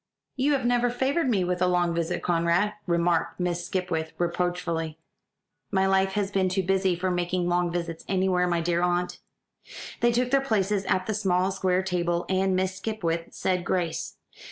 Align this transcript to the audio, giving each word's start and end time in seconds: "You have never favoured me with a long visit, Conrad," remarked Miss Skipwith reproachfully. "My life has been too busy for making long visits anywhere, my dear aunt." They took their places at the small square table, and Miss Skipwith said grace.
"You 0.35 0.53
have 0.53 0.65
never 0.65 0.89
favoured 0.89 1.29
me 1.29 1.43
with 1.43 1.61
a 1.61 1.67
long 1.67 1.93
visit, 1.93 2.23
Conrad," 2.23 2.73
remarked 2.87 3.39
Miss 3.39 3.63
Skipwith 3.67 4.13
reproachfully. 4.17 4.97
"My 5.69 5.85
life 5.85 6.13
has 6.13 6.31
been 6.31 6.49
too 6.49 6.63
busy 6.63 6.95
for 6.95 7.11
making 7.11 7.47
long 7.47 7.71
visits 7.71 8.03
anywhere, 8.07 8.47
my 8.47 8.61
dear 8.61 8.81
aunt." 8.81 9.19
They 9.99 10.11
took 10.11 10.31
their 10.31 10.41
places 10.41 10.85
at 10.85 11.05
the 11.05 11.13
small 11.13 11.51
square 11.51 11.83
table, 11.83 12.25
and 12.29 12.55
Miss 12.55 12.77
Skipwith 12.77 13.27
said 13.29 13.63
grace. 13.63 14.17